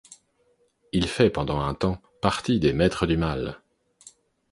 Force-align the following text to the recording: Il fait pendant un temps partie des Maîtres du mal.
Il 0.93 1.07
fait 1.07 1.29
pendant 1.29 1.59
un 1.59 1.75
temps 1.75 2.01
partie 2.23 2.59
des 2.59 2.73
Maîtres 2.73 3.05
du 3.05 3.17
mal. 3.17 3.61